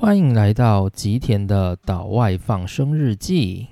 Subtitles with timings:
[0.00, 3.66] 欢迎来到吉田的岛外放生日记。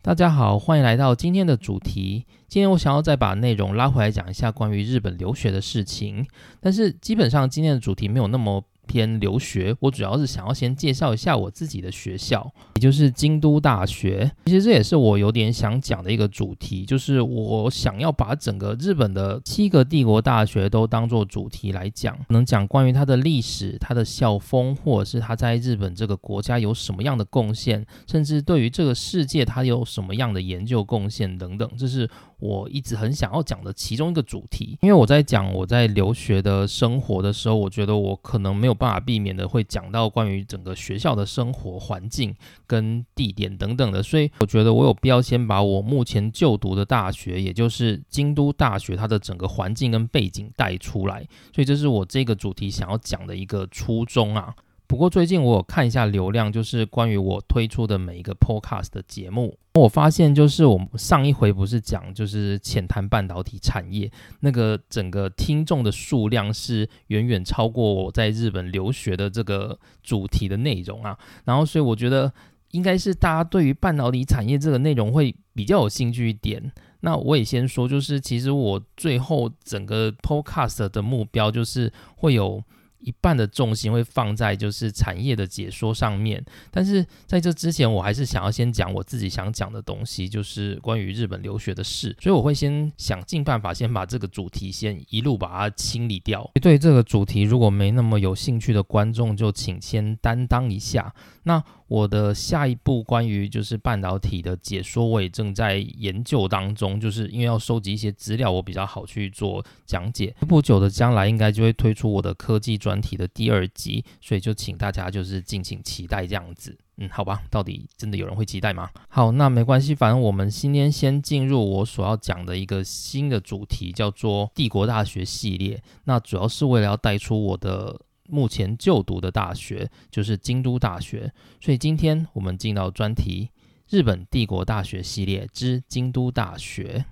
[0.00, 2.26] 大家好，欢迎来到今天的主题。
[2.46, 6.24] 今天我想要再把内容拉回来讲一下关于日本留学的事情，
[6.60, 8.62] 但是基本上今天的主题没有那么。
[8.86, 14.30] 偏留学，我主要是想要先介绍一下我自己的学校，也就是京都大学。
[14.46, 32.08] 其实这也是我有点想讲的一个主题，就是我想要把整个日本的七个帝国大学都当做主题来讲，能讲关于它的历史、它的校风，或者是它在日本这个国家有什么样的贡献，甚至对于这个世界它有什么样的研究贡献等等，这是。
[32.38, 42.34] 我一直很想要讲的其中一个主题，因为我在讲我在留学的生活的时候，我觉得我可能没有办法避免的会讲到关于整个学校的生活环境
[42.66, 54.54] 跟地点等等的，所以我觉得我有必要先把我目前就读的大学，也就是京都大学它的整个环境跟背景带出来，所以这是我这个主题想要讲的一个初衷啊。
[54.88, 64.08] 不过最近我有看一下流量，就是关于我推出的每一个 podcast 的节目，我发现就是我们上一回不是讲就是浅谈半导体产业，
[64.40, 71.18] 那个整个听众的数量是远远超过我在日本留学的这个主题的内容啊。
[71.44, 72.32] 然后所以我觉得
[72.70, 76.72] 应该是大家对于半导体产业这个内容会比较有兴趣一点。
[77.00, 82.62] 那我也先说，就是其实我最后整个 podcast 的目标就是会有。
[83.06, 96.50] 一半的重心会放在就是产业的解说上面，但是在这之前，我还是想要先讲我自己想讲的东西，就是关于日本留学的事，所以我会先想尽办法先把这个主题先一路把它清理掉。
[96.60, 101.14] 对这个主题如果没那么有兴趣的观众，就请先担当一下。
[101.44, 110.34] 那我的下一步关于就是半导体的解说，我也正在研究当中，就是因为要收集一些资料，我比较好去做讲解。
[110.48, 116.76] 不久的将来应该就会推出我的科技专题的第二集，所以就请大家就是敬请期待这样子。
[116.96, 118.90] 嗯，好吧，到底真的有人会期待吗？
[119.08, 125.80] 好，那没关系，反正我们今天先进入我所要讲的一个新的主题，叫做帝国大学系列。
[126.04, 128.00] 那主要是为了要带出我的。
[128.28, 133.50] 目前就读的大学就是京都大学，所以今天我们进到专题：
[133.88, 137.04] 日本帝国大学系列之京都大学。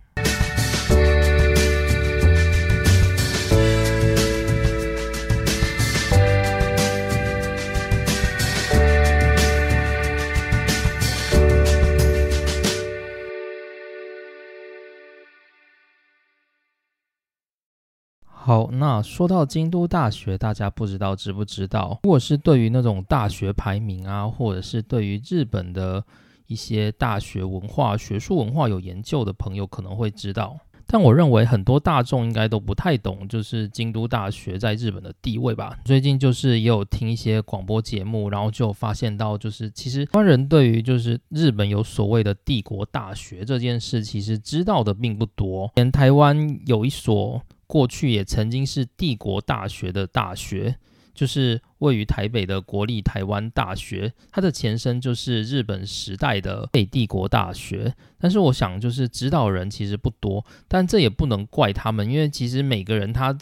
[18.47, 21.99] 好，那说到京都大学，大家不知道知不知道？
[22.03, 26.05] 如果是对于那种大学排名啊，或者是对于日本的
[26.47, 30.59] 一些大学文化、学术文化有研究的朋友，可能会知道。
[30.87, 35.79] 但我认为很多大众应该都不太懂，就是京都大学在日本的地位吧。
[35.83, 45.73] 最近就是也有听一些广播节目，然后就发现到，就是其实台湾人对于就是日本有所谓的帝国大学这件事，其实知道的并不多。
[45.77, 47.41] 连台湾有一所。
[47.67, 50.77] 过去也曾经是帝国大学的大学，
[51.15, 57.95] 就是位于台北的国立台湾大学，它的前身就是日本时代的北帝国大学。
[58.19, 63.37] 但是我想，就是知道人其实不多，但这也不能怪他们，因为其实每个人他。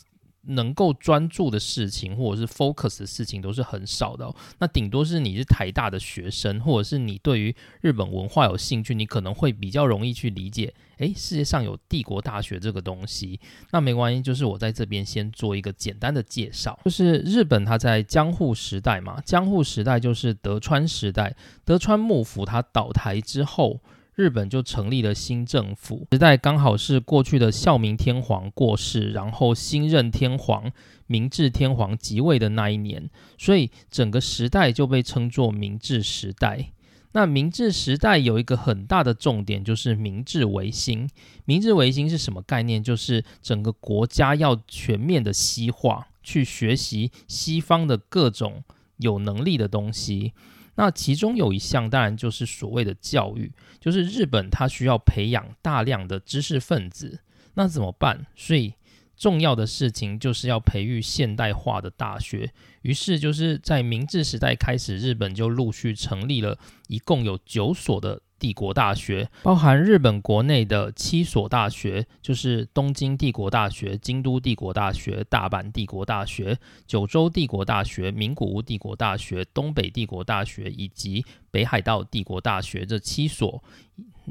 [0.48, 4.32] 能够专注的事情，或者是 focus 的事情都是很少的。
[4.58, 10.75] 那顶多是你是台大的学生，或者是你对于日本文化有兴趣，你可能会比较容易去理解。
[10.98, 16.78] 诶，世界上有帝国大学这个东西，那没关系，就是我在这边先做一个简单的介绍。
[16.84, 23.81] 就是日本它在江户时代嘛，江户时代就是德川时代，德川幕府它倒台之后。
[24.22, 30.70] 日本就成立了新政府，时代刚好是过去的孝明天皇过世，然后新任天皇
[31.08, 36.70] 明治天皇即位的那一年，所以整个时代就被称作明治时代。
[37.14, 41.10] 那明治时代有一个很大的重点，就是明治维新。
[41.44, 42.80] 明治维新是什么概念？
[42.80, 48.62] 就是整个国家要全面的西化，去学习西方的各种
[48.98, 50.32] 有能力的东西。
[50.74, 57.20] 那其中有一项，当然就是所谓的教育，就是日本它需要培养大量的知识分子，
[57.54, 58.26] 那怎么办？
[58.34, 58.74] 所以
[59.16, 62.52] 重要的事情就是要培育现代化的大学。
[62.80, 66.58] 于是就是在明治时代开始，日本就陆续成立了
[66.88, 83.62] 一共有九所的帝国大学，包含日本国内的七所大学，就是东京帝国大学、京都帝国大学、大阪帝国大学、九州帝国大学、名古屋帝国大学、东北帝国大学以及北海道帝国大学这七所。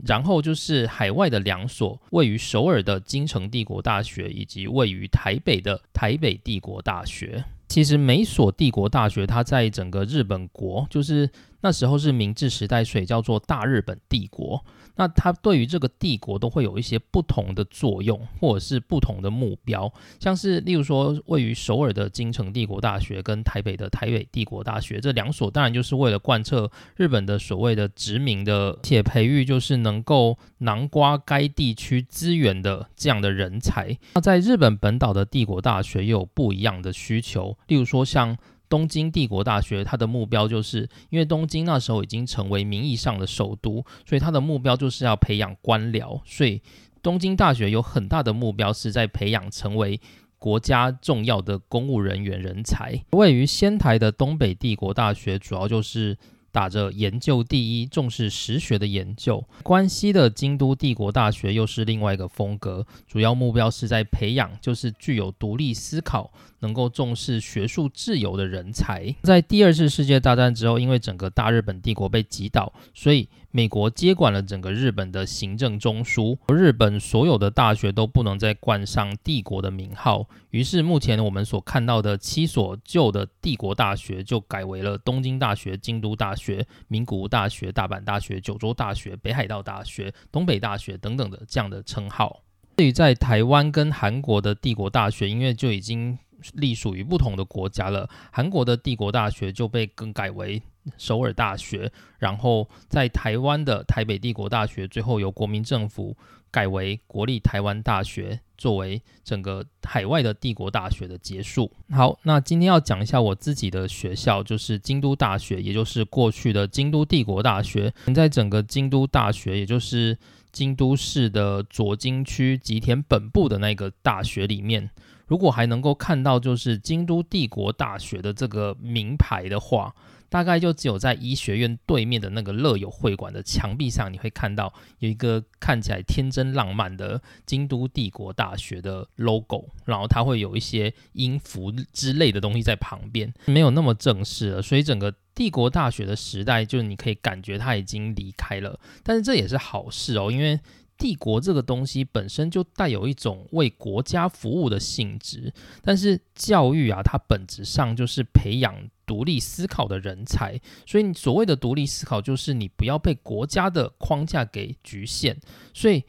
[0.05, 7.43] 然后就是海外的两所，位于首尔的京城帝国大学，以及位于台北的台北帝国大学。
[7.71, 11.29] 其实每所帝国大学，它在整个日本国，就是
[11.61, 14.61] 那时候是明治时代，所以叫做大日本帝国。
[15.01, 33.97] 那它对于这个帝国都会有一些不同的作用，或者是不同的目标，像是例如说位于首尔的京城帝国大学跟台北的台北帝国大学这两所，当然就是为了贯彻日本的所谓的殖民的，且培育就是能够囊括该地区资源的这样的人才。
[34.13, 38.37] 那在日本本岛的帝国大学又有不一样的需求，例如说像。
[38.71, 46.21] 东京帝国大学，它的目标就是因为东京那时候已经成为名义上的首都，所以它的目标就是要培养官僚。
[46.23, 46.61] 所以
[47.03, 49.99] 东京大学有很大的目标是在培养成为
[50.39, 52.97] 国家重要的公务人员人才。
[53.11, 56.17] 位于仙台的东北帝国大学，主要就是
[56.51, 59.43] 打着研究第一，重视实学的研究。
[59.63, 66.31] 关西的京都帝国大学又是另外一个风格，主要目标是在培养就是具有独立思考。
[66.61, 80.27] 能够重视学术自由的人才，在第二次世界大战之后，因为整个大日本帝国被击倒，所以美国接管了整个日本的行政中枢，日本所有的大学都不能再冠上帝国的名号。
[80.51, 92.41] 于是，目前我们所看到的七所旧的帝国大学，就改为了东京大学、京都大学、名古屋大学、大阪大学、九州大学、北海道大学、东北大学等等的这样的称号。
[92.77, 96.17] 至于在台湾跟韩国的帝国大学，因为就已经
[96.53, 98.09] 隶属于不同的国家了。
[98.31, 100.61] 韩国的帝国大学就被更改为
[100.97, 106.15] 首尔大学，然后在台湾的台北帝国大学最后由国民政府
[106.49, 111.71] 改为国立台湾大学，作为整个海外的帝国大学的结束。
[111.91, 117.93] 好，那今天要讲一下我自己的学校，就是京都大学，也就是过去的京都帝国大学。
[118.13, 120.17] 在整个京都大学，也就是
[120.51, 124.89] 京都市的左京区吉田本部的那个大学里面。
[125.27, 129.95] 如果还能够看到就是京都帝国大学的这个名牌的话，
[130.31, 144.61] 大概就只有在医学院对面的那个乐友会馆的墙壁上，你会看到有一个看起来天真浪漫的京都帝国大学的 logo，然后它会有一些音符之类的东西在旁边，没有那么正式了。
[144.61, 150.57] 所以整个帝国大学的时代，就是你可以感觉它已经离开了，但是这也是好事哦，因为。
[151.01, 155.51] 帝国这个东西本身就带有一种为国家服务的性质，
[155.81, 160.61] 但是教育啊，它本质上就是培养独立思考的人才。
[160.85, 165.35] 所以你所谓的独立思考，就是你不要被国家的框架给局限。
[165.73, 166.03] 所以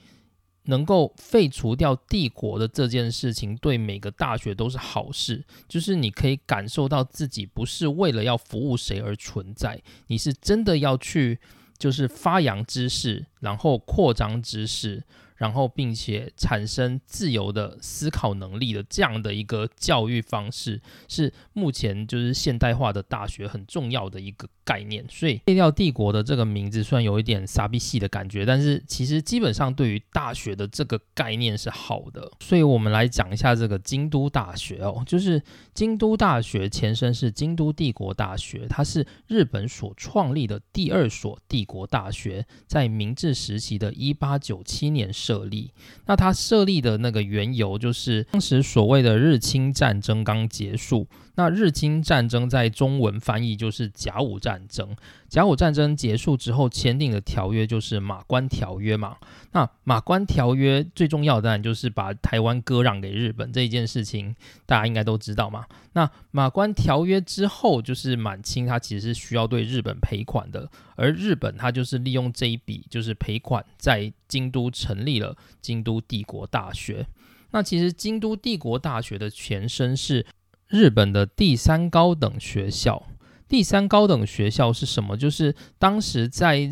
[0.65, 5.43] 能够废除掉帝国的这件事情，对每个大学都是好事。
[5.67, 11.41] 就是你可以感受到自己不是为了要服务谁而存在，你是真的要去。
[11.83, 15.03] 就是发扬知识，然后扩张知识。
[15.39, 25.05] 然后，并且产生自由的思考能力的这样的一个教育方式，是目前就是现代化的大学很重要的一个概念。
[25.11, 32.31] 所以，废掉帝国的这个名字虽然有一点傻逼系的感觉，但是其实基本上对于大学的这个概念是好的。
[32.41, 35.43] 所以我们来讲一下这个京都大学哦，就是
[35.75, 45.43] 京都大学前身是京都帝国大学，它是日本所创立的第二所帝国大学，在明治时期的一八九七年设。
[45.43, 45.73] 立，
[46.07, 51.09] 那它设立的那个缘由就是当时所谓的日清战争刚结束。
[51.35, 54.95] 那日清战争在中文翻译就是甲午战争。
[55.29, 59.17] 甲午战争结束之后签订的条约就是马关条约嘛。
[59.53, 64.35] 那马关条约最重要的当然就是把台湾割让给日本这一件事情，
[64.67, 65.65] 大家应该都知道嘛。
[65.95, 77.07] 那马关条约之后，就是满清它其实是需要对日本赔款的，而日本它就是利用这一笔就是赔款，在京都成立了京都帝国大学。
[77.53, 80.27] 那其实京都帝国大学的前身是。
[80.73, 83.07] 日本的第三高等学校，
[83.47, 85.19] 第三高等学校是什么？
[85.19, 86.71] 就是当时在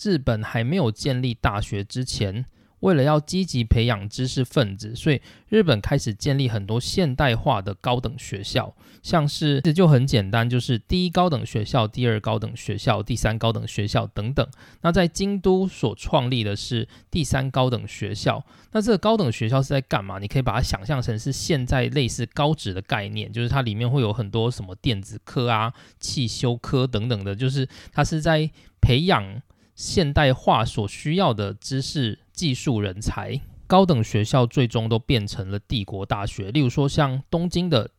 [0.00, 2.46] 日本还没有建立大学之前。
[2.80, 14.46] 为了要积极培养知识分子，所以日本开始建立很多现代化的高等学校，像是这就很简单，就是第一高等学校、第二高等学校、第三高等学校等等。
[14.80, 18.44] 那在京都所创立的是第三高等学校。
[18.72, 20.18] 那这个高等学校是在干嘛？
[20.18, 29.42] 你可以把它想象成是现在类似高职的概念，就是它里面会有很多什么电子科啊、汽修科等等的，就是它是在培养。
[29.80, 33.40] 现代化所需要的知识、技术人才。
[33.66, 37.90] 高等学校最终都变成了帝国大学，例如说像东京的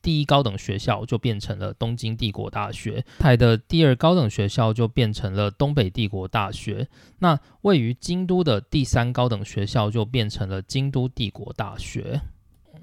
[0.00, 12.22] 第一高等学校就变成了东京帝国大学，台的第二高等学校就变成了东北帝国大学，那位于京都的第三高等学校就变成了京都帝国大学。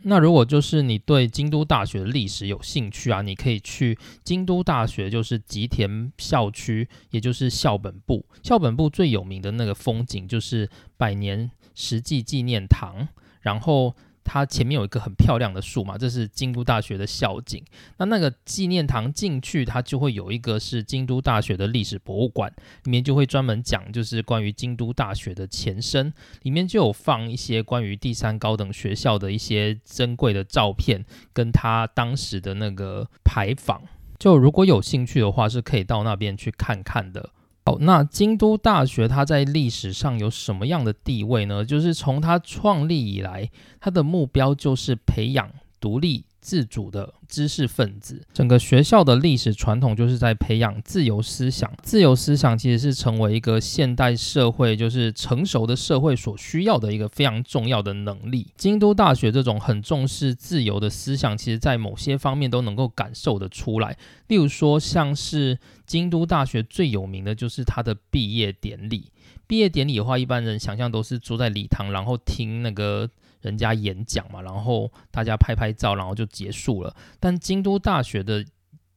[0.08, 8.26] 那如果就是你对京都大学的历史有兴趣啊，你可以去京都大学，就是吉田校区，也就是校本部。
[8.42, 11.52] 校本部最有名的那个风景就是百年。
[11.78, 13.06] 实际纪念堂，
[13.42, 13.94] 然后
[14.26, 17.64] 它前面有一个很漂亮的树嘛，这是京都大学的校景。
[17.98, 22.52] 那那个纪念堂进去，它就会有一个是京都大学的历史博物馆，
[22.84, 33.82] 里面就会专门讲就是关于京都大学的前身，里面就有放一些关于第三高等学校的一些珍贵的照片，跟他当时的那个牌坊。
[34.18, 37.30] 就如果有兴趣的话，是可以到那边去看看的。
[37.68, 41.66] 好，那京都大学它在历史上有什么样的地位呢？
[41.66, 46.26] 就是从它创立以来，它的目标就是培养独立。
[46.46, 51.74] 自主的知识分子，整个学校的历史传统就是在培养自由思想。
[51.82, 58.46] 自由思想其实是成为一个现代社会，就是成熟的社会所需要的一个非常重要的能力。
[58.58, 63.98] 京都大学这种很重视自由的思想，其实在某些方面都能够感受得出来。
[64.28, 69.10] 例如说，像是京都大学最有名的就是它的毕业典礼。
[69.48, 73.10] 毕业典礼的话，一般人想象都是坐在礼堂，然后听那个。
[73.46, 76.96] 人家演讲嘛，然后大家拍拍照，然后就结束了。
[77.20, 78.44] 但京都大学的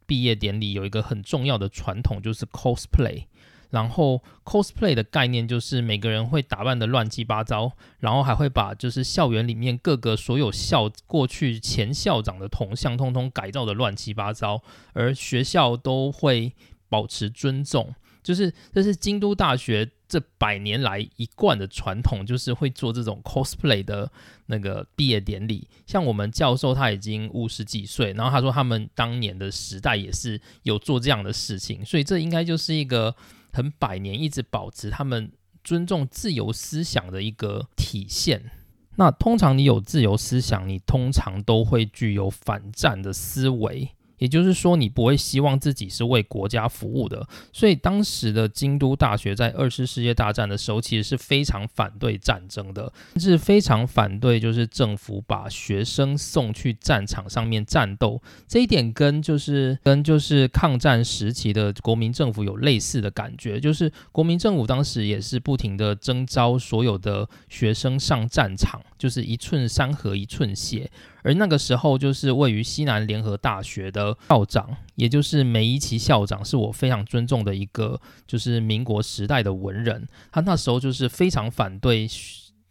[0.07, 3.25] 毕业典礼有一个很重要的传统，就是 cosplay。
[3.71, 14.63] 然后 cosplay 的概念就是每个人会打扮的乱七八糟，然后还会把就是校园里面各个所有校过去前校长的铜像通通改造的乱七八糟，
[14.95, 16.55] 而学校都会
[16.89, 17.95] 保持尊重。
[18.29, 24.13] 就是这是京都大学这百年来一贯的传统，就是会做这种 cosplay 的
[24.49, 25.67] 那个毕业典礼。
[25.87, 33.17] 像我们教授他已经五十几岁，然后他说他们当年的时代也是有做这样的事情，所以这应该就是一个
[33.51, 35.33] 很百年一直保持他们
[35.65, 38.51] 尊重自由思想的一个体现。
[38.97, 43.89] 那通常你有自由思想，你通常都会具有反战的思维。
[44.19, 58.21] 也就是说，你不会希望自己是为国家服务的，所以当时的京都大学在二次世界大战的时候，其实是非常反对战争的，是非常反对就是政府把学生送去战场上面战斗。
[58.47, 70.91] 这一点跟就是跟就是抗战时期的国民政府有类似的感觉，就是国民政府当时也是不停的征召所有的学生上战场，就是一寸山河一寸血。
[71.23, 80.07] 而那个时候，就是位于西南联合大学的校长，也就是梅贻琦校长，是我非常尊重的一个，就是民国时代的文人。
[80.31, 82.09] 他那时候就是非常反对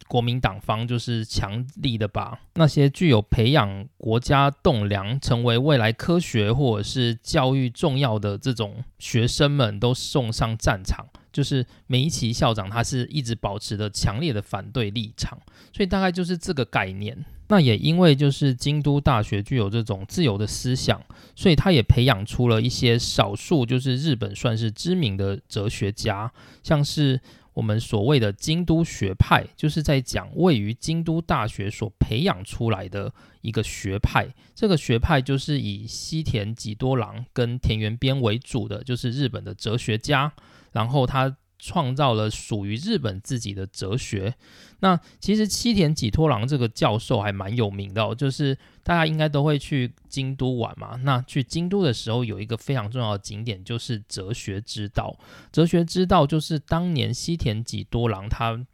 [0.06, 11.06] 国民党方，就是强力的把那些具有培养国家栋梁、成为未来科学或者是教育重要的这种学生们都送上战场。
[11.30, 15.38] 就是梅贻琦校长，他是一直保持着强烈的反对立场，
[15.72, 17.24] 所以大概就是这个概念。
[17.48, 21.02] 那也因为就是京都大学具有这种自由的思想，
[21.34, 26.30] 所以他也培养出了一些少数就是日本算是知名的哲学家，
[26.62, 27.20] 像是
[27.54, 34.28] 我们所谓的京都学派，就是在讲位于京都大学所培养出来的一个学派。
[34.54, 40.32] 这个学派就是以西田几多郎跟田园边为主的，就是日本的哲学家，
[40.72, 41.36] 然后他。
[41.58, 44.34] 创造了属于日本自己的哲学。
[44.80, 50.94] 那其实七田几托郎这个教授还蛮有名的，就是大家应该都会去京都玩嘛。
[51.02, 55.18] 那去京都的时候，有一个非常重要的景点就是哲学之道。
[55.50, 58.64] 哲学之道就是当年西田几多郎他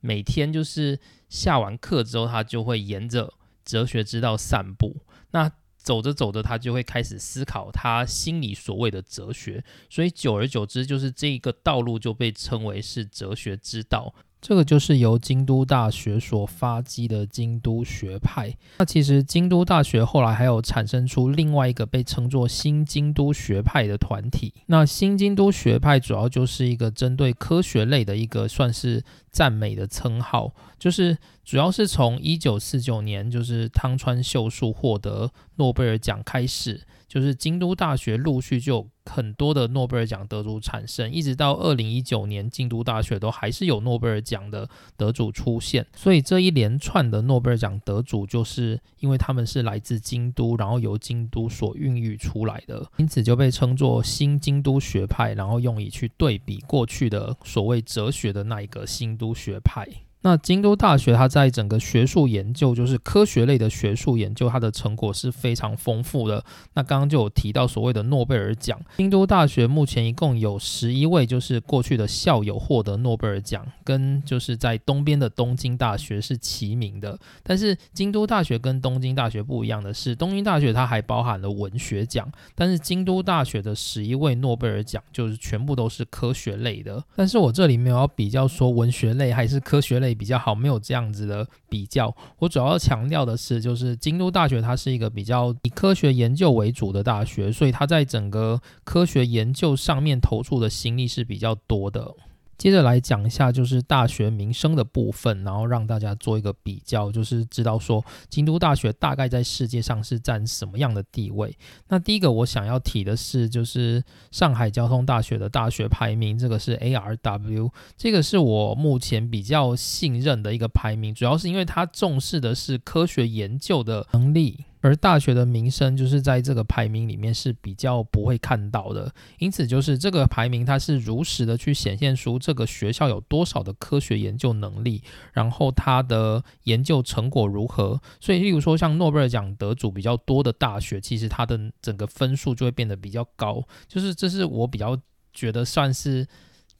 [0.00, 0.98] 每天就是
[1.28, 3.32] 下完课之后，他就会沿着
[3.64, 4.96] 哲学之道散步。
[5.30, 5.50] 那
[5.84, 14.14] 走着走着，他就会开始思考他心里所谓的哲学，所以久而久之，就是这一个道路就被称为是哲学之道。
[14.46, 18.54] 这个就是由京都大学所发迹的京都学派。
[18.76, 24.52] 那其实京都大学后来还有产生出另外一个被称作新京都学派的团体。
[24.66, 45.86] 那新京都学派主要就是一个针对科学类的一个算是赞美的称号，就是主要是从一九四九年就是汤川秀树获得诺贝尔奖开始，就是京都大学陆续就很多的诺贝尔奖得主产生，一直到二零一九年京都大学都还是有诺贝尔奖的得主出现。
[45.94, 59.86] 所以这一连串的诺贝尔奖得主，就是因为他们是来自京都，然后由京都所孕育出来的，因此就被称作新京都学派，然后用以去对比过去的所谓哲学的那一个新都学派。
[60.24, 66.42] 那京都大学，它在整个学术研究，就是科学类的学术研究，它的成果是非常丰富的。
[66.72, 77.18] 那刚刚就有提到所谓的诺贝尔奖，京都大学目前一共有十一位，就是过去的校友获得诺贝尔奖，跟就是在东边的东京大学是齐名的。
[77.42, 87.04] 但是京都大学跟东京大学不一样的是，东京大学它还包含了文学奖，但是京都大学的十一位诺贝尔奖就是全部都是科学类的。
[87.14, 90.13] 但是我这里没有要比较说文学类还是科学类。
[90.14, 92.14] 比较好，没有这样子的比较。
[92.38, 102.14] 我主要强调的是，就是京都大学它是一个比较以科学研究为主的大学，所以它在整个科学研究上面投注的心力是比较多的。
[102.56, 111.56] 接着来讲一下，就是大学名声的部分，然后让大家做一个比较，就是知道说京都大学大概在世界上是占什么样的地位。
[111.88, 124.64] 那第一个我想要提的是，就是上海交通大学的大学排名，这个是 ARW，这个是我目前比较信任的一个排名，主要是因为它重视的是科学研究的能力。
[124.84, 137.98] 而大学的名声就是在这个排名里面是比较不会看到的，因此就是这个排名它是如实的去显现出这个学校有多少的科学研究能力，然后它的研究成果如何。
[138.20, 143.62] 所以，例如说像诺贝尔奖得主比较多的大学，其实它的整个分数就会变得比较高。
[143.88, 144.94] 就是这是我比较
[145.32, 146.26] 觉得算是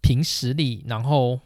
[0.03, 1.41] 凭实力，然后。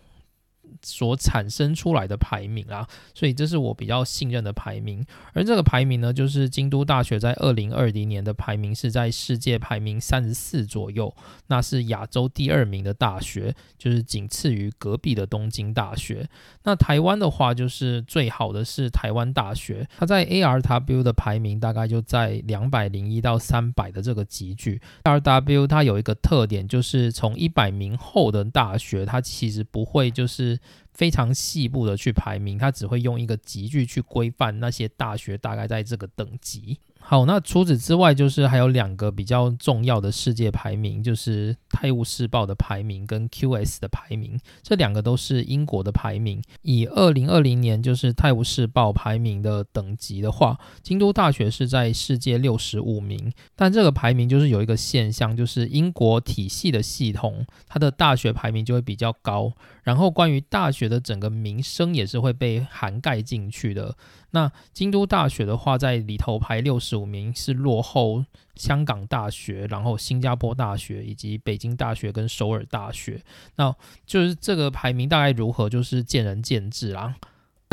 [0.82, 5.04] 所产生出来的排名啊，所以这是我比较信任的排名。
[5.32, 11.14] 而这个排名呢，就是京都大学在二零二零年的排名是在世界排名三十四左右，
[11.48, 16.28] 那是亚洲第二名的大学，就是仅次于隔壁的东京大学。
[16.64, 24.80] 那台湾的话，就是最好的是台湾大学，它在 ARW 的排名大概就在两百零一到三百的这个集距。
[25.04, 30.57] ARW 它有一个特点，就是从一百名后的大学，它其实不会就是。
[30.92, 36.78] 非常细部的去排名，它只会用一个集距去规范那些大学大概在这个等级。
[37.10, 46.42] 好，那除此之外，就是还有两个比较重要的世界排名，就是《泰晤士报》的排名跟 QS 的排名，这两个都是英国的排名。
[46.60, 53.32] 以二零二零年就是《泰晤士报》排名的等级的话，京都大学是在世界六十五名。
[53.56, 59.50] 但这个排名就是有一个现象，就是英国体系的系统，它的大学排名就会比较高，
[59.82, 63.96] 然后关于大学的整个名声也是会被涵盖进去的。
[64.30, 73.22] 那京都大学的话，在里头排六十五名，是落后香港大学，然后新加坡大学以及北京大学跟首尔大学。
[73.56, 73.74] 那
[74.06, 77.14] 就是这个排名大概如何，就是见仁见智啦。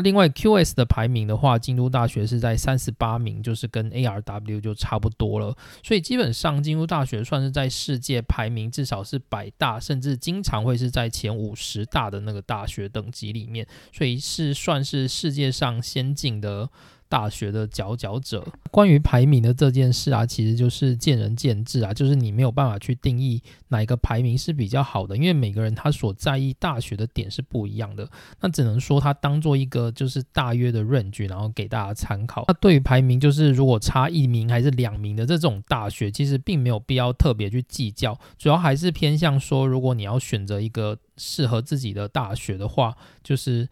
[0.04, 5.56] 另外，QS 的排名的话，京都大学是在三十八名，就是跟 ARW 就差不多了。
[5.84, 16.70] 所以基本上，京都大学算是在世界排名至少是百大，甚至经常会是在前五十大的那个大学等级里面，所以是算是世界上先进的。
[17.16, 28.06] 大学的佼佼者，关于排名的这件事啊，其实就是见仁见智啊，就是你没有办法去定义哪一个排名是比较好的，因为每个人他所在意大学的点是不一样的。
[28.42, 32.44] 那只能说他当做一个就是大约的 range，然后给大家参考。
[32.50, 43.70] 那对于排名，就是如果差一名还是两名的这种大学，其实并没有必要特别去计较，主要还是偏向说，如果你要选择一个适合自己的大学的话，就是。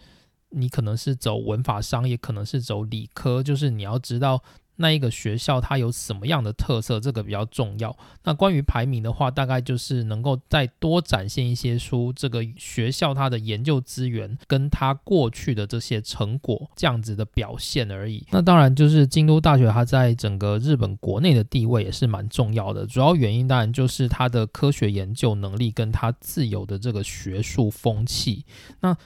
[0.53, 4.41] 你可能是走文法商，也可能是走理科，就是你要知道
[4.75, 7.95] 那一个学校它有什么样的特色，这个比较重要。
[8.23, 18.25] 那关于排名的话，大概就是能够再多展现一些出这个学校它的研究资源跟它过去的这些成果这样子的表现而已。
[18.31, 28.43] 那当然就是京都大学它在整个日本国内的地位也是蛮重要的，主要原因当然就是它的科学研究能力跟它自由的这个学术风气。
[28.79, 28.97] 那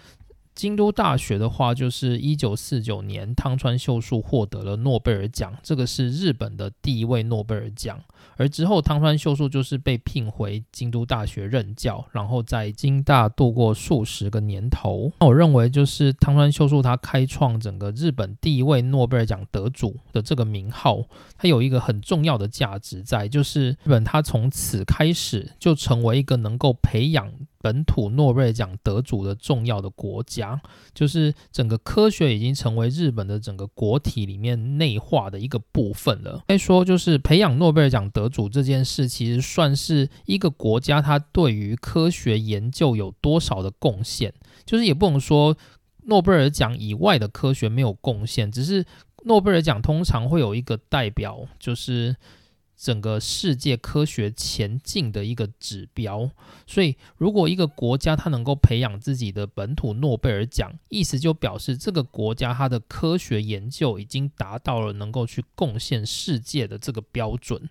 [0.58, 8.02] 京都大学的话，就是一九四九年汤川秀树获得了诺贝尔奖，这个是日本的第一位诺贝尔奖。
[8.38, 15.12] 而之后汤川秀树就是被聘回京都大学任教，然后在京大度过数十个年头。
[15.20, 21.04] 那我认为就是汤川秀树他开创整个日本第一位诺贝尔奖得主的这个名号，
[21.38, 27.32] 它有一个很重要的价值在，就是日本它从此开始就成为一个能够培养。
[27.60, 30.62] 本土诺贝尔奖得主的重要的国家，
[30.94, 36.44] 就是整个科学已经成为日本的整个国体里面内化的一个部分了。
[36.48, 44.34] 可以说，就是培养诺贝尔奖得主这件事，其实算是一个国家它对于科学研究有多少的贡献，
[44.66, 45.58] 就是也不能说
[46.06, 48.86] 诺贝尔奖以外的科学没有贡献，只是
[49.26, 52.16] 诺贝尔奖通常会有一个代表，就是。
[52.78, 56.30] 整个世界科学前进的一个指标，
[56.68, 67.68] 所以如果一个国家它能够培养自己的本土诺贝尔奖，意思就表示这个国家它的科学研究已经达到了能够去贡献世界的这个标准。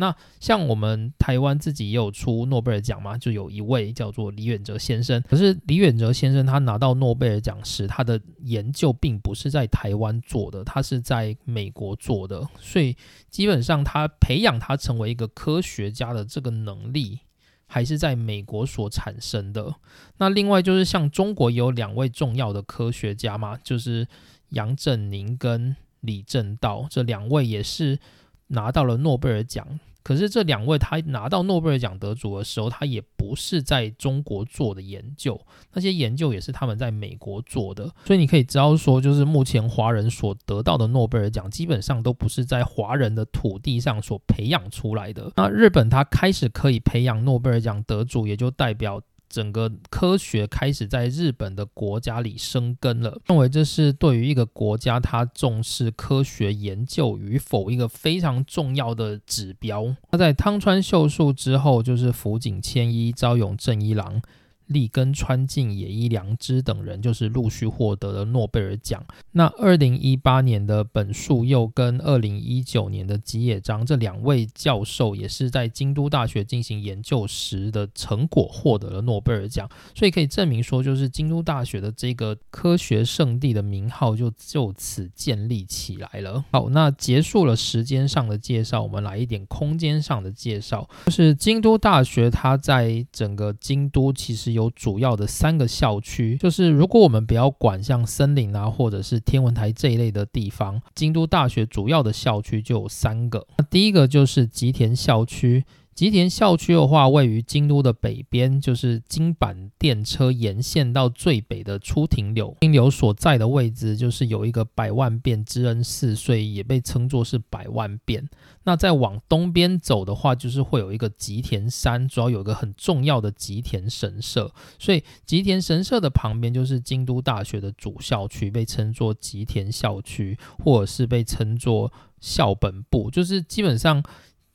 [0.00, 5.20] 那像我们台湾自己也有出诺贝尔奖嘛，就有一位叫做李远哲先生。
[5.28, 12.46] 可是李远哲先生他拿到诺贝尔奖时，他的研究并不是在台湾做的，他是在美国做的。
[12.60, 12.96] 所以
[13.28, 17.18] 基本上他培养他成为一个科学家的这个能力，
[17.66, 19.74] 还是在美国所产生的。
[20.18, 24.06] 那另外就是像中国有两位重要的科学家嘛，就是
[24.50, 27.98] 杨振宁跟李政道，这两位也是
[28.46, 29.80] 拿到了诺贝尔奖。
[30.08, 35.38] 可是这两位他拿到诺贝尔奖得主的时候，他也不是在中国做的研究，
[35.74, 37.92] 那些研究也是他们在美国做的。
[38.06, 45.30] 所以你可以知道说，就是目前华人所得到的诺贝尔奖，基本上都不是在华人的土地上所培养出来的。
[45.36, 49.02] 那日本他开始可以培养诺贝尔奖得主，也就代表。
[49.28, 59.94] 整个科学开始在日本的国家里生根了，认为这是对于一个国家它重视科学研究与否一个非常重要的指标。
[60.10, 64.20] 那在汤川秀树之后，就是福井千一、朝永正一郎。
[64.68, 69.02] 立根川进、野一良知等人就是陆续获得了诺贝尔奖。
[69.32, 79.66] 那二零一八年的本树又跟二零一九年的吉野章这两位教授，也是在京都大学进行研究时的成果获得了诺贝尔奖。
[79.94, 86.44] 所以可以证明说，就是京都大学的这个科学圣地的名号就就此建立起来了。
[86.50, 90.86] 好，那结束了时间上的介绍，我们来一点空间上的介绍。
[91.06, 94.57] 就是京都大学它在整个京都其实。
[94.58, 103.46] 有主要的三个校区，就是如果我们不要管像森林啊，或者是天文台这一类的地方，京都大学主要的校区就有三个。
[103.56, 105.64] 那第一个就是吉田校区。
[105.98, 112.56] 吉田校区的话，位于京都的北边，就是京阪电车沿线到最北的出停留。
[112.60, 118.28] 停留所在的位置，就是有一个百万遍之恩寺，所以也被称作是百万遍。
[118.62, 124.54] 那再往东边走的话，就是会有一个吉田山，主要有一个很重要的吉田神社。
[124.78, 134.00] 所以吉田神社的旁边就是京都大学的主校区，被称作吉田校区，或者是被称作校本部，就是基本上。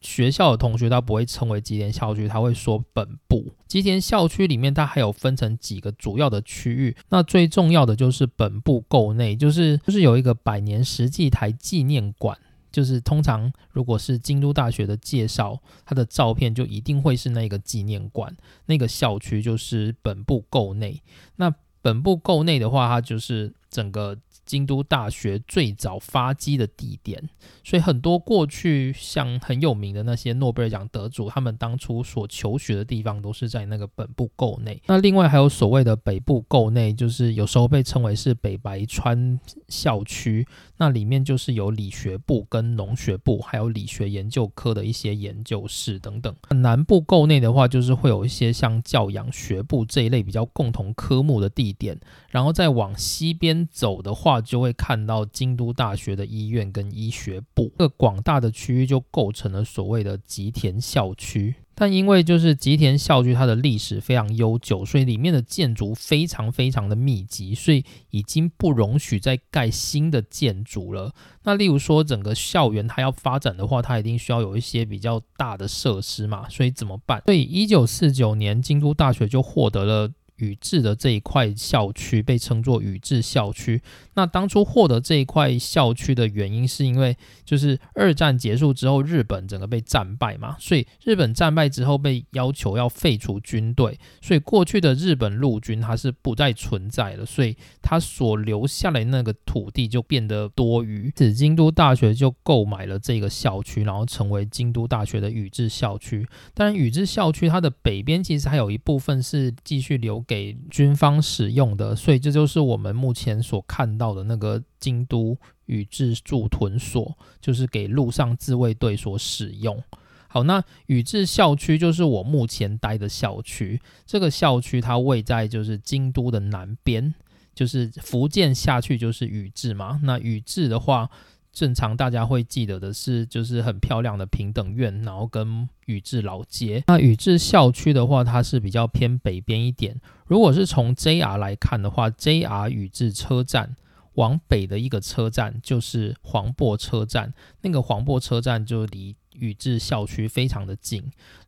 [0.03, 3.51] 学校的同学他不会称为吉田校区，他会说本部。
[3.67, 12.37] 吉田校区里面它还有分成几个主要的区域，那最重要的就是本部构内，就是就是有一个百年石际台纪念馆，
[12.71, 18.35] 就是通常如果是京都大学的介绍，它的照片就一定会是那个纪念馆，
[18.67, 21.01] 那个校区就是本部构内。
[21.37, 24.17] 那本部构内的话，它就是整个。
[24.45, 27.29] 京都大学最早发迹的地点，
[27.63, 34.81] 所以很多过去像很有名的那些诺贝尔奖得主，他们当初所求学的地方都是在那个本部构内。
[34.87, 40.45] 那另外还有所谓的北部构内，就是有时候被称为是北白川校区，
[40.77, 46.35] 那里面就是有理学部跟农学部，还有理学研究科的一些研究室等等。
[46.49, 54.43] 南部构内的话，就是会有一些像教养学部这一类比较共同科目的地点，然后再往西边走的话。
[54.43, 61.55] 就会看到京都大学的医院跟医学部，这个广大的区域就构成了所谓的吉田校区。
[61.75, 71.13] 但因为就是吉田校区它的历史非常悠久，所以里面的建筑非常非常的密集，所以已经不容许再盖新的建筑了。
[71.43, 77.21] 那例如说整个校园它要发展的话，它一定需要有一些比较大的设施嘛，所以怎么办？
[77.25, 80.11] 所以一九四九年京都大学就获得了。
[80.37, 83.81] 宇治的这一块校区被称作宇治校区。
[84.15, 101.11] 那当初获得这一块校区的原因，是因为就是二战结束之后，日本整个被战败嘛，所以日本战败之后被要求要废除军队，所以过去的日本陆军它是不再存在了，所以它所留下来那个土地就变得多余。
[101.15, 106.27] 此京都大学就购买了这个校区，然后成为京都大学的宇治校区。
[106.53, 110.57] 当然，宇治校区它的北边其实还有一部分是继续留给。
[110.69, 119.81] 军方使用的，所以这就是我们目前所看到的那个京都宇治驻屯所，就是给陆上自卫队所使用。
[120.27, 127.13] 好，那宇治校区就是我目前待的校区，这个校区它位在就是京都的南边，
[127.53, 129.99] 就是福建下去就是宇治嘛。
[130.03, 131.09] 那宇治的话。
[131.53, 136.83] 正常大家会记得的是，就是很漂亮的平等院，然后跟宇治老街。
[136.87, 139.95] 那宇治校区的话，它是比较偏北边一点。
[140.25, 143.75] 如果是从 JR 来看的话，JR 宇治车站
[144.15, 149.15] 往北的一个车站就是黄柏车站，那个黄柏车站就离。
[149.39, 151.03] 宇治校区非常的近。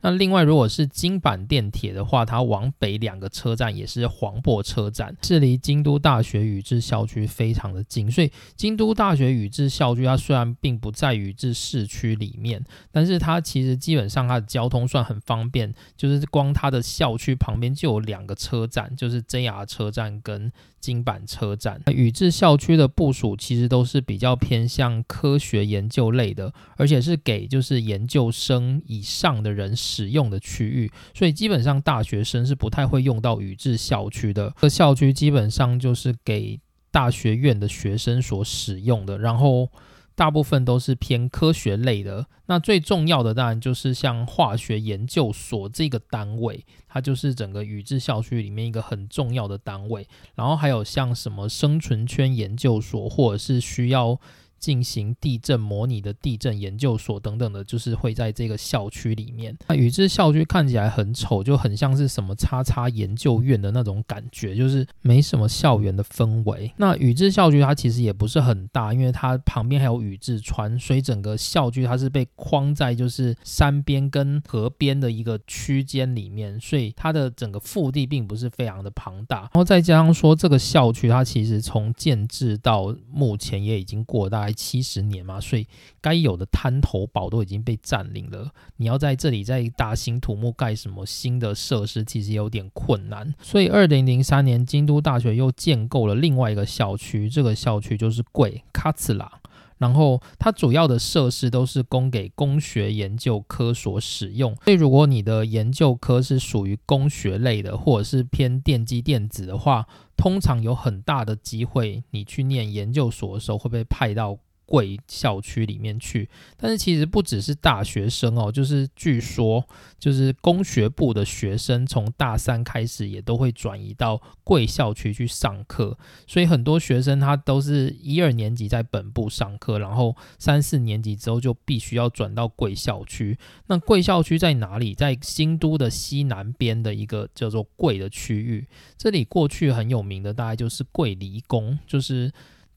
[0.06, 8.10] 那另外，如果是京阪电铁的话，它往北两个车站也是黄柏车站，是离京都大学宇治校区非常的近。
[8.10, 21.82] 所以，京都大学宇治校区它虽然并不在宇治市区里面，但是它其实基本上它的交通算很方便，就是光它的校区旁边就有两个车站，就是 JR 车站跟京阪车站。
[21.88, 27.66] 宇治校区的部署其实都是比较偏向科学研究类的，而且是给就是。
[27.66, 34.54] 是研究生以上的人使用的区域，所以基本上大学生是不太会用到宇治校区的。
[34.60, 36.60] 这校区基本上就是给
[36.92, 39.70] 大学院的学生所使用的，然后
[40.14, 42.26] 大部分都是偏科学类的。
[42.48, 50.06] 那最重要的当然就是像化学研究所这个单位，它就是整个宇治校区里面一个很重要的单位。
[50.36, 54.20] 然后还有像什么生存圈研究所，或者是需要。
[54.66, 59.56] 进行地震模拟的地震研究所等等的，就是会在这个校区里面。
[59.68, 66.74] 那宇治校区看起来很丑，就很像是什么叉叉研究院的那种感觉，就是没什么校园的氛围。
[66.78, 79.42] 那宇治校区它其实也不是很大，因为它旁边还有宇治川，所以整个校区它是被框在就是山边跟河边的一个区间里面，所以它的整个腹地并不是非常的庞大。
[79.42, 84.55] 然后再加上说这个校区它其实从建制到目前也已经过大。
[84.56, 85.68] 七十年嘛，所以
[86.02, 88.50] 该有的滩头堡都已经被占领了。
[88.78, 93.36] 你要在这里再大兴土木盖什么新的设施，其实有点困难。
[93.42, 99.30] 所以二零零三年，京都大学又建构了另外一个校区，这个校区就是贵卡茨拉。
[99.78, 104.56] 然后它主要的设施都是供给工学研究科所使用。
[104.64, 114.38] 所以如果你的研究科是属于工学类的，或者是偏电机电子的话，通常有很大的机会，你去念研究所的时候会被派到。
[114.66, 119.64] 贵校区里面去，但是其实不只是大学生哦，就是据说
[120.00, 125.98] 就是工学部的学生从大三开始也都会转移到贵校区去上课，
[126.28, 133.38] 所以很多学生他都是一二年级在本部上课，然后三四年级之后就必须要转到贵校区。
[133.68, 134.96] 那贵校区在哪里？
[134.96, 142.32] 在新都的西南边的一个叫做贵的区域，这里过去很有名的大概就是贵离宫，就是。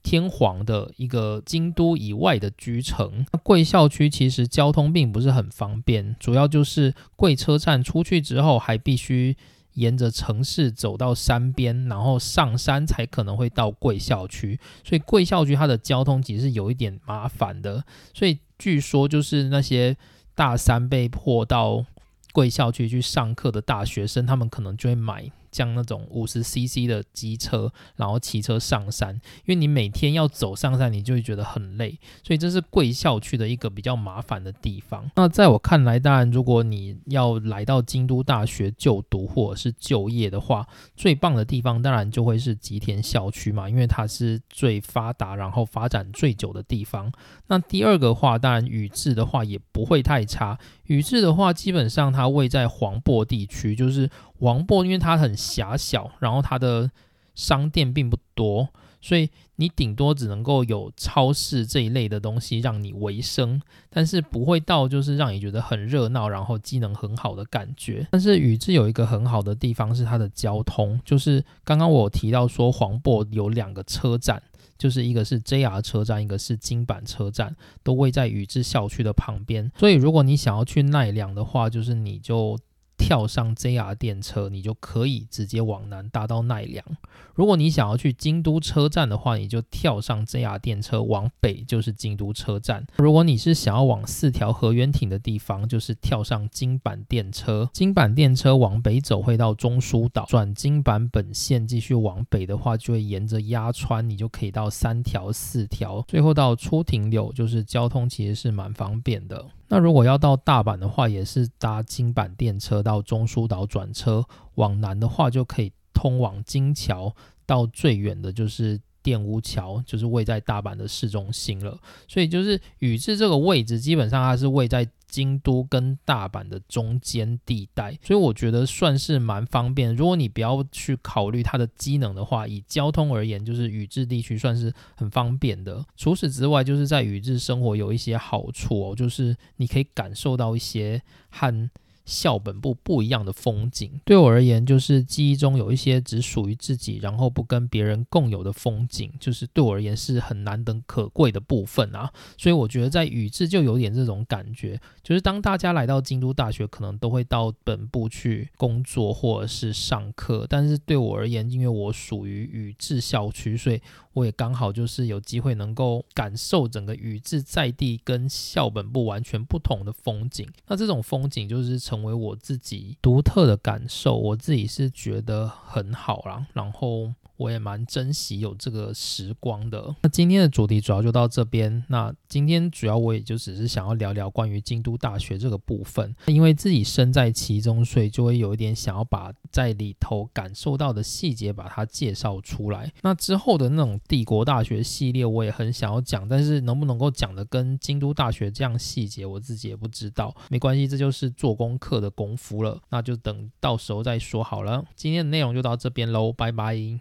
[0.09, 9.37] 天皇的一个京都以外的居城，贵校区其实交通并不是很方便，主要就是贵车站出去之后，还必须
[9.73, 14.59] 沿着城市走到山边，然后上山才可能会到贵校区。
[14.83, 17.83] 所以贵校区它的交通其实是有一点麻烦的。
[18.11, 19.95] 所以据说就是那些
[20.33, 21.85] 大三被迫到
[22.33, 25.31] 贵校区去上课的大学生，他们可能就会买。
[25.51, 35.09] 像那种五十 CC 的机车，然后骑车上山，因为你每天要走上山，你就会觉得很累，所以这是贵校区的一个比较麻烦的地方。
[35.15, 47.11] 那在我看来，当然如果你要来到京都大学就读或者是就业的话，最棒的地方当然就会是吉田校区嘛，因为它是最发达，然后发展最久的地方。
[47.47, 50.57] 那第二个话，当然宇治的话也不会太差。
[50.85, 56.89] 宇治的话，基本上它位在黄柏地区，就是黄柏，因为它很狭小，然后它的
[57.35, 58.69] 商店并不多，
[59.01, 68.07] 所以你顶多只能够有超市这一类的东西让你维生，但是不会到就是让你觉得很热闹，然后机能很好的感觉。
[68.11, 74.41] 但是宇治有一个很好的地方是它的交通，就是刚刚我提到说黄柏有两个车站。
[74.77, 79.69] 就是一个是 JR 车站，一个是京阪车站，都位在宇治校区的旁边。
[79.77, 82.57] 所以如果你想要去奈良的话，就是你就。
[82.99, 86.85] 跳上 JR 电车，你就可以直接往南搭到奈良。
[87.33, 92.85] 如果你想要去京都车站的话，你就跳上 JR 电车往北就是京都车站。
[92.97, 97.69] 如果你是想要往四条河原町的地方，就是跳上京阪电车。
[97.73, 109.47] 京阪电车往北走会到中枢岛，转京阪本线继续往北的话，就会沿着鸭川，你就可以到三条、四条，最后到出庭柳，就是交通其实是蛮方便的。
[109.69, 121.79] 那如果要到大阪的话，也是搭京阪电车到中枢岛转车，往南的话就可以通往金桥，到最远的就是电屋桥，就是位在大阪的市中心了。
[122.07, 129.93] 所以就是宇治这个位置，基本上它是位在京都跟大阪的中间地带，所以我觉得算是蛮方便。
[129.93, 135.83] 如果你不要去考虑它的机能的话，以交通而言，就是宇治地区算是很方便的。
[135.97, 141.69] 除此之外，就是在宇治生活有一些好处哦，就是你可以感受到一些很。
[142.09, 152.11] 校本部不一样的风景，对我而言，就是记忆中有一些只属于自己，然后不跟别人共有的风景，就是对我而言是很难得可贵的部分啊。
[152.35, 163.79] 所以我觉得在宇治就有点这种感觉，就是当大家来到京都大学，可能都会到本部去工作或者是上课，但是对我而言，因为我属于宇治校区，所以。
[164.13, 177.13] 我也刚好就是有机会能够感受整个宇治在地跟校本部完全不同的风景，那这种风景就是成为我自己独特的感受，我自己是觉得很好啦，然后。
[177.39, 179.95] 我也蛮珍惜有这个时光的。
[180.01, 181.85] 那今天的主题主要就到这边。
[181.87, 192.91] 那今天主要我也就只是想要聊聊关于京都大学这个部分，因为自己身在其中，所以就会有一点想要把在里头感受到的细节把它介绍出来。
[193.03, 200.35] 那之后的那种帝国大学系列，我也很想要讲，但是能不能够讲的跟京都大学这样细节，我自己也不知道。
[200.49, 202.81] 没关系，这就是做功课的功夫了。
[202.89, 204.83] 那就等到时候再说好了。
[204.97, 206.97] 今天的内容就到这边喽，拜拜。